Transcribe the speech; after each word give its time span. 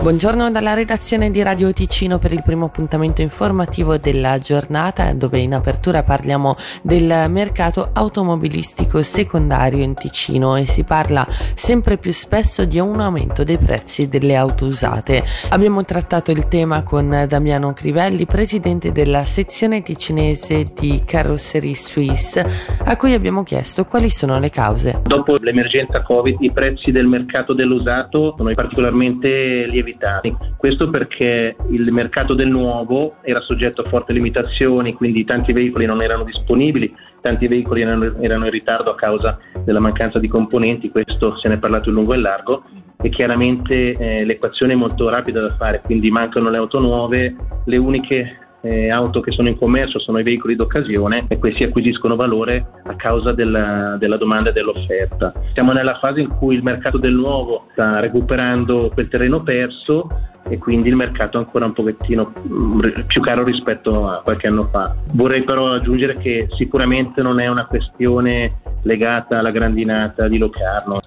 Buongiorno 0.00 0.50
dalla 0.50 0.72
redazione 0.72 1.30
di 1.30 1.42
Radio 1.42 1.74
Ticino 1.74 2.18
per 2.18 2.32
il 2.32 2.42
primo 2.42 2.64
appuntamento 2.64 3.20
informativo 3.20 3.98
della 3.98 4.38
giornata 4.38 5.12
dove 5.12 5.40
in 5.40 5.52
apertura 5.52 6.02
parliamo 6.02 6.56
del 6.82 7.26
mercato 7.28 7.90
automobilistico 7.92 9.02
secondario 9.02 9.84
in 9.84 9.92
Ticino 9.92 10.56
e 10.56 10.64
si 10.64 10.84
parla 10.84 11.26
sempre 11.28 11.98
più 11.98 12.12
spesso 12.12 12.64
di 12.64 12.78
un 12.78 12.98
aumento 12.98 13.44
dei 13.44 13.58
prezzi 13.58 14.08
delle 14.08 14.36
auto 14.36 14.64
usate. 14.64 15.22
Abbiamo 15.50 15.84
trattato 15.84 16.30
il 16.30 16.48
tema 16.48 16.82
con 16.82 17.26
Damiano 17.28 17.74
Crivelli, 17.74 18.24
presidente 18.24 18.92
della 18.92 19.24
sezione 19.24 19.82
ticinese 19.82 20.72
di 20.74 21.02
Carrosserie 21.04 21.74
Suisse, 21.74 22.42
a 22.84 22.96
cui 22.96 23.12
abbiamo 23.12 23.42
chiesto 23.42 23.84
quali 23.84 24.08
sono 24.08 24.38
le 24.38 24.48
cause. 24.48 25.02
Dopo 25.02 25.34
l'emergenza 25.42 26.00
Covid 26.00 26.40
i 26.40 26.50
prezzi 26.50 26.90
del 26.90 27.06
mercato 27.06 27.52
dell'usato 27.52 28.34
sono 28.34 28.50
particolarmente 28.52 29.66
lievitati 29.66 29.88
evitati. 29.90 30.34
Questo 30.56 30.88
perché 30.88 31.56
il 31.70 31.92
mercato 31.92 32.34
del 32.34 32.48
nuovo 32.48 33.16
era 33.22 33.40
soggetto 33.40 33.82
a 33.82 33.88
forti 33.88 34.12
limitazioni, 34.12 34.94
quindi 34.94 35.24
tanti 35.24 35.52
veicoli 35.52 35.86
non 35.86 36.02
erano 36.02 36.24
disponibili, 36.24 36.94
tanti 37.20 37.48
veicoli 37.48 37.82
erano, 37.82 38.20
erano 38.20 38.44
in 38.46 38.50
ritardo 38.50 38.90
a 38.90 38.94
causa 38.94 39.38
della 39.64 39.80
mancanza 39.80 40.18
di 40.18 40.28
componenti, 40.28 40.90
questo 40.90 41.36
se 41.38 41.48
ne 41.48 41.54
è 41.54 41.58
parlato 41.58 41.88
in 41.88 41.94
lungo 41.96 42.14
e 42.14 42.18
largo 42.18 42.62
e 43.02 43.08
chiaramente 43.08 43.92
eh, 43.92 44.24
l'equazione 44.24 44.74
è 44.74 44.76
molto 44.76 45.08
rapida 45.08 45.40
da 45.40 45.54
fare, 45.56 45.80
quindi 45.82 46.10
mancano 46.10 46.50
le 46.50 46.58
auto 46.58 46.80
nuove, 46.80 47.34
le 47.64 47.76
uniche 47.76 48.38
eh, 48.62 48.90
auto 48.90 49.20
che 49.20 49.30
sono 49.30 49.48
in 49.48 49.56
commercio 49.56 49.98
sono 49.98 50.18
i 50.18 50.22
veicoli 50.22 50.56
d'occasione 50.56 51.24
e 51.28 51.38
questi 51.38 51.64
acquisiscono 51.64 52.16
valore 52.16 52.66
a 52.84 52.94
causa 52.94 53.32
della, 53.32 53.96
della, 53.98 54.16
domanda 54.16 54.50
e 54.50 54.52
dell'offerta. 54.52 55.32
Siamo 55.52 55.72
nella 55.72 55.96
fase 55.96 56.20
in 56.20 56.28
cui 56.28 56.56
il 56.56 56.62
mercato 56.62 56.98
del 56.98 57.14
nuovo 57.14 57.66
sta 57.72 58.00
recuperando 58.00 58.90
quel 58.92 59.08
terreno 59.08 59.42
perso 59.42 60.08
e 60.48 60.58
quindi 60.58 60.88
il 60.88 60.96
mercato 60.96 61.36
è 61.38 61.40
ancora 61.40 61.66
un 61.66 61.72
pochettino 61.72 62.32
mm, 62.48 62.80
più 63.06 63.20
caro 63.20 63.44
rispetto 63.44 64.08
a 64.08 64.20
qualche 64.22 64.46
anno 64.46 64.64
fa. 64.64 64.94
Vorrei 65.12 65.42
però 65.42 65.72
aggiungere 65.72 66.16
che 66.16 66.48
sicuramente 66.56 67.22
non 67.22 67.40
è 67.40 67.46
una 67.46 67.66
questione 67.66 68.58
legata 68.82 69.38
alla 69.38 69.50
grandinata 69.50 70.28
di 70.28 70.38
Locarno. 70.38 71.00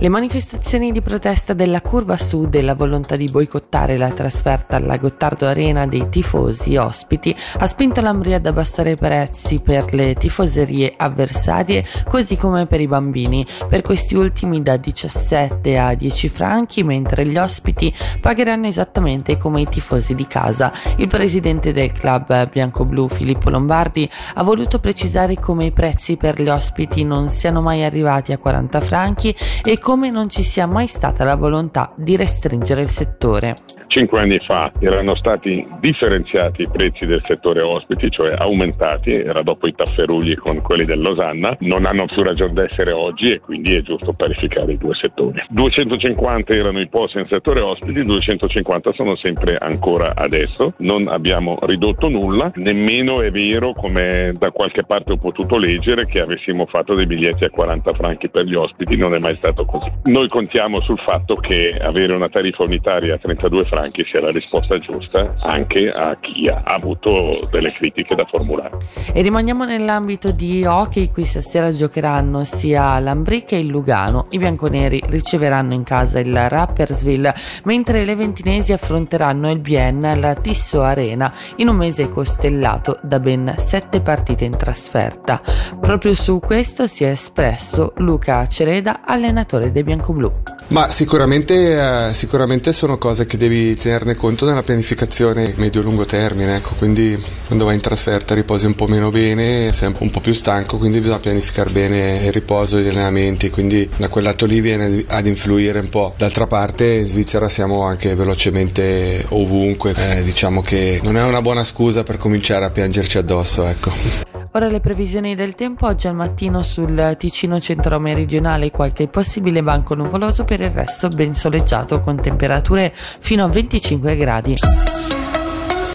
Le 0.00 0.08
manifestazioni 0.08 0.90
di 0.90 1.00
protesta 1.00 1.54
della 1.54 1.80
curva 1.80 2.16
sud 2.16 2.56
e 2.56 2.62
la 2.62 2.74
volontà 2.74 3.14
di 3.14 3.30
boicottare 3.30 3.96
la 3.96 4.10
trasferta 4.10 4.76
alla 4.76 4.96
Gottardo 4.96 5.46
Arena 5.46 5.86
dei 5.86 6.08
tifosi 6.08 6.76
ospiti 6.76 7.34
ha 7.58 7.66
spinto 7.66 8.00
l'Ambria 8.00 8.36
ad 8.36 8.46
abbassare 8.46 8.90
i 8.90 8.96
prezzi 8.96 9.60
per 9.60 9.94
le 9.94 10.14
tifoserie 10.14 10.92
avversarie 10.96 11.84
così 12.08 12.36
come 12.36 12.66
per 12.66 12.80
i 12.80 12.88
bambini, 12.88 13.46
per 13.68 13.82
questi 13.82 14.16
ultimi 14.16 14.62
da 14.62 14.76
17 14.76 15.78
a 15.78 15.94
10 15.94 16.28
franchi 16.28 16.82
mentre 16.82 17.24
gli 17.24 17.38
ospiti 17.38 17.94
pagheranno 18.20 18.66
esattamente 18.66 19.38
come 19.38 19.60
i 19.60 19.68
tifosi 19.68 20.16
di 20.16 20.26
casa. 20.26 20.72
Il 20.96 21.06
presidente 21.06 21.72
del 21.72 21.92
club 21.92 22.50
bianco-blu 22.50 23.08
Filippo 23.08 23.48
Lombardi 23.48 24.10
ha 24.34 24.42
voluto 24.42 24.80
precisare 24.80 25.38
come 25.38 25.66
i 25.66 25.72
prezzi 25.72 26.16
per 26.16 26.42
gli 26.42 26.48
ospiti 26.48 27.04
non 27.04 27.30
siano 27.30 27.62
mai 27.62 27.84
arrivati 27.84 28.32
a 28.32 28.38
40 28.38 28.80
franchi 28.80 29.34
e 29.62 29.78
come 29.84 30.08
non 30.08 30.30
ci 30.30 30.42
sia 30.42 30.66
mai 30.66 30.86
stata 30.86 31.24
la 31.24 31.36
volontà 31.36 31.92
di 31.94 32.16
restringere 32.16 32.80
il 32.80 32.88
settore. 32.88 33.83
Cinque 33.94 34.18
anni 34.18 34.40
fa 34.40 34.72
erano 34.80 35.14
stati 35.14 35.64
differenziati 35.78 36.62
i 36.62 36.68
prezzi 36.68 37.06
del 37.06 37.22
settore 37.28 37.60
ospiti, 37.60 38.10
cioè 38.10 38.34
aumentati, 38.36 39.12
era 39.12 39.42
dopo 39.42 39.68
i 39.68 39.72
tafferugli 39.72 40.34
con 40.34 40.60
quelli 40.62 40.84
dell'Osanna, 40.84 41.56
non 41.60 41.86
hanno 41.86 42.06
più 42.06 42.24
ragione 42.24 42.54
d'essere 42.54 42.90
oggi 42.90 43.30
e 43.30 43.38
quindi 43.38 43.76
è 43.76 43.82
giusto 43.82 44.12
parificare 44.12 44.72
i 44.72 44.78
due 44.78 44.96
settori. 44.96 45.40
250 45.48 46.52
erano 46.52 46.80
i 46.80 46.88
posti 46.88 47.18
nel 47.18 47.28
settore 47.28 47.60
ospiti, 47.60 48.04
250 48.04 48.92
sono 48.94 49.14
sempre 49.14 49.58
ancora 49.58 50.16
adesso, 50.16 50.74
non 50.78 51.06
abbiamo 51.06 51.56
ridotto 51.62 52.08
nulla, 52.08 52.50
nemmeno 52.56 53.22
è 53.22 53.30
vero 53.30 53.74
come 53.74 54.34
da 54.36 54.50
qualche 54.50 54.82
parte 54.82 55.12
ho 55.12 55.18
potuto 55.18 55.56
leggere 55.56 56.06
che 56.06 56.18
avessimo 56.18 56.66
fatto 56.66 56.96
dei 56.96 57.06
biglietti 57.06 57.44
a 57.44 57.50
40 57.50 57.92
franchi 57.92 58.28
per 58.28 58.44
gli 58.44 58.56
ospiti, 58.56 58.96
non 58.96 59.14
è 59.14 59.20
mai 59.20 59.36
stato 59.36 59.64
così. 59.64 59.88
Noi 60.06 60.26
contiamo 60.26 60.80
sul 60.80 60.98
fatto 60.98 61.36
che 61.36 61.78
avere 61.80 62.12
una 62.12 62.28
tariffa 62.28 62.64
unitaria 62.64 63.14
a 63.14 63.18
32 63.18 63.62
franchi 63.66 63.82
anche 63.84 64.04
sia 64.04 64.20
la 64.20 64.30
risposta 64.30 64.78
giusta 64.78 65.36
anche 65.40 65.90
a 65.90 66.16
chi 66.20 66.48
ha 66.48 66.62
avuto 66.64 67.48
delle 67.50 67.72
critiche 67.72 68.14
da 68.14 68.24
formulare. 68.24 68.78
E 69.12 69.22
rimaniamo 69.22 69.64
nell'ambito 69.64 70.32
di 70.32 70.64
hockey, 70.64 71.10
qui 71.10 71.24
stasera 71.24 71.70
giocheranno 71.72 72.44
sia 72.44 72.98
l'Ambric 72.98 73.44
che 73.44 73.56
il 73.56 73.66
Lugano. 73.66 74.26
I 74.30 74.38
bianconeri 74.38 75.02
riceveranno 75.06 75.74
in 75.74 75.82
casa 75.84 76.18
il 76.18 76.48
Rappersville, 76.48 77.34
mentre 77.64 78.04
le 78.04 78.16
ventinesi 78.16 78.72
affronteranno 78.72 79.50
il 79.50 79.60
Bien 79.60 80.04
alla 80.04 80.34
Tisso 80.34 80.82
Arena 80.82 81.32
in 81.56 81.68
un 81.68 81.76
mese 81.76 82.08
costellato 82.08 82.98
da 83.02 83.20
ben 83.20 83.54
sette 83.58 84.00
partite 84.00 84.44
in 84.44 84.56
trasferta. 84.56 85.40
Proprio 85.78 86.14
su 86.14 86.40
questo 86.40 86.86
si 86.86 87.04
è 87.04 87.10
espresso 87.10 87.92
Luca 87.96 88.46
Cereda, 88.46 89.02
allenatore 89.04 89.70
dei 89.70 89.84
biancoblù. 89.84 90.53
Ma 90.74 90.90
sicuramente, 90.90 92.08
eh, 92.08 92.12
sicuramente, 92.12 92.72
sono 92.72 92.98
cose 92.98 93.26
che 93.26 93.36
devi 93.36 93.76
tenerne 93.76 94.16
conto 94.16 94.44
nella 94.44 94.64
pianificazione 94.64 95.54
medio-lungo 95.54 96.04
termine, 96.04 96.56
ecco, 96.56 96.74
quindi 96.76 97.16
quando 97.46 97.66
vai 97.66 97.76
in 97.76 97.80
trasferta 97.80 98.34
riposi 98.34 98.66
un 98.66 98.74
po' 98.74 98.88
meno 98.88 99.08
bene, 99.12 99.72
sei 99.72 99.94
un 99.96 100.10
po' 100.10 100.18
più 100.18 100.32
stanco, 100.32 100.76
quindi 100.76 100.98
bisogna 100.98 101.20
pianificare 101.20 101.70
bene 101.70 102.24
il 102.24 102.32
riposo 102.32 102.80
gli 102.80 102.88
allenamenti, 102.88 103.50
quindi 103.50 103.88
da 103.96 104.08
quel 104.08 104.24
lato 104.24 104.46
lì 104.46 104.60
viene 104.60 105.04
ad 105.06 105.26
influire 105.28 105.78
un 105.78 105.90
po'. 105.90 106.12
D'altra 106.16 106.48
parte 106.48 106.84
in 106.86 107.06
Svizzera 107.06 107.48
siamo 107.48 107.82
anche 107.82 108.16
velocemente 108.16 109.24
ovunque, 109.28 109.94
eh, 109.96 110.24
diciamo 110.24 110.60
che 110.60 110.98
non 111.04 111.16
è 111.16 111.22
una 111.22 111.40
buona 111.40 111.62
scusa 111.62 112.02
per 112.02 112.18
cominciare 112.18 112.64
a 112.64 112.70
piangerci 112.70 113.16
addosso, 113.16 113.64
ecco. 113.64 114.33
Ora 114.56 114.68
le 114.68 114.78
previsioni 114.78 115.34
del 115.34 115.56
tempo 115.56 115.88
oggi 115.88 116.06
al 116.06 116.14
mattino 116.14 116.62
sul 116.62 117.16
Ticino 117.18 117.58
centro-meridionale 117.58 118.70
qualche 118.70 119.08
possibile 119.08 119.64
banco 119.64 119.96
nuvoloso 119.96 120.44
per 120.44 120.60
il 120.60 120.70
resto 120.70 121.08
ben 121.08 121.34
soleggiato 121.34 121.98
con 121.98 122.20
temperature 122.20 122.94
fino 122.94 123.42
a 123.42 123.48
25 123.48 124.14
gradi. 124.14 124.56